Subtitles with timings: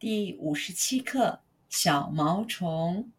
[0.00, 3.10] 第五十七课：小毛虫。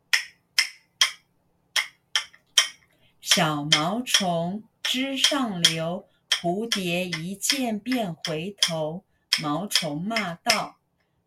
[3.20, 9.04] 小毛虫枝上流，蝴蝶一见便回头。
[9.42, 10.78] 毛虫骂道：“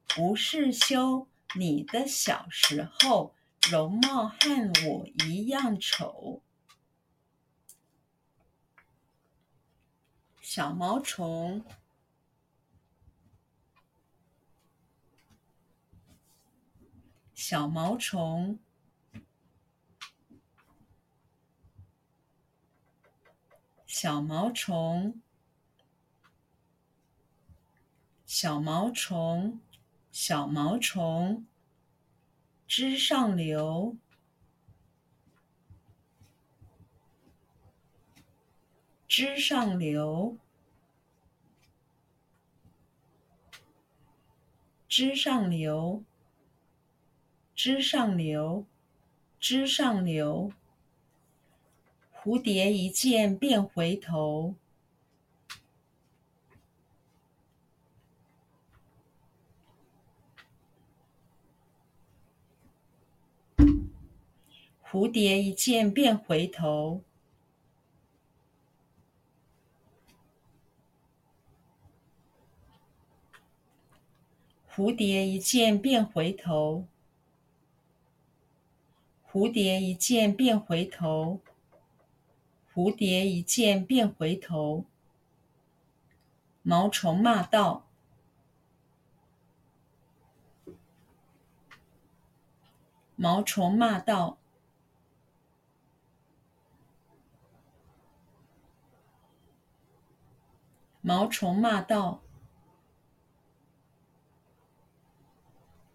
[0.09, 3.34] 不是修，你的小时候
[3.71, 6.41] 容貌和我一样丑。”
[10.41, 11.62] 小毛虫。
[17.45, 18.61] 小毛虫，
[23.85, 25.21] 小毛虫，
[28.25, 29.61] 小毛虫，
[30.13, 31.45] 小毛虫，
[32.69, 33.97] 枝上流，
[39.09, 40.39] 枝上流，
[44.89, 46.05] 枝上流。
[47.64, 48.67] 枝上流，
[49.39, 50.53] 枝上流。
[52.12, 54.56] 蝴蝶一见便回头。
[64.84, 67.05] 蝴蝶一见便回头。
[74.69, 76.89] 蝴蝶一见便回头。
[79.33, 81.41] 蝴蝶一见便回头，
[82.75, 84.84] 蝴蝶一见便回头。
[86.61, 87.88] 毛虫骂道
[93.16, 94.36] ：“毛虫骂道
[101.00, 102.20] ：‘毛虫骂道，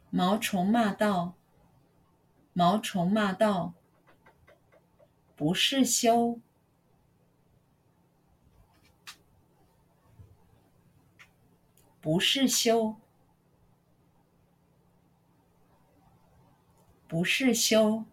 [0.09, 1.35] 毛虫骂道。’”
[2.57, 3.75] 毛虫骂道
[5.37, 6.39] ：“不是修，
[12.01, 12.95] 不是修，
[17.07, 18.05] 不是修，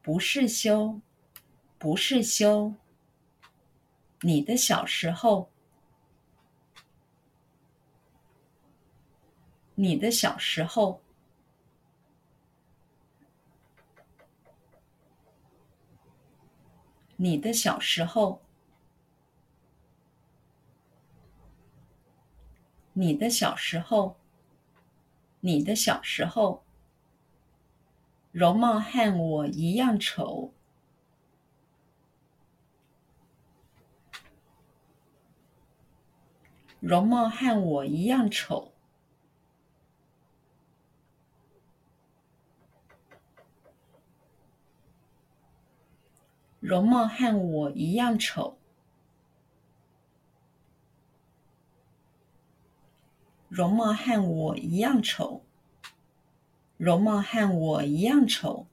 [0.00, 1.00] 不是修，
[1.76, 2.72] 不是修。
[4.20, 5.50] 你的小时候，
[9.74, 11.02] 你的小时候。”
[17.20, 18.40] 你的小时候，
[22.92, 24.16] 你的小时候，
[25.40, 26.62] 你的小时候，
[28.30, 30.52] 容貌和我一样丑，
[36.78, 38.72] 容貌和我一样丑。
[46.60, 48.58] 容貌和我一样丑，
[53.48, 55.42] 容貌和我一样丑，
[56.76, 58.66] 容貌和我一样丑。